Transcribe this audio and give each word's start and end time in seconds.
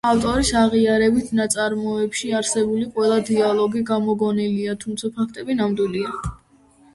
ავტორის 0.09 0.51
აღიარებით, 0.59 1.27
ნაწარმოებში 1.39 2.31
არსებული 2.39 2.87
ყველა 2.95 3.19
დიალოგი 3.27 3.83
გამოგონილია 3.91 4.75
თუმცა 4.87 5.13
ფაქტები 5.21 5.59
ნამდვილია. 5.61 6.17